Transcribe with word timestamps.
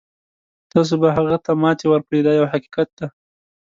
تاسو 0.71 0.93
به 1.01 1.09
هغه 1.17 1.35
ته 1.45 1.51
ماتې 1.61 1.85
ورکړئ 1.89 2.19
دا 2.23 2.31
یو 2.39 2.51
حقیقت 2.53 2.87
دی. 2.97 3.07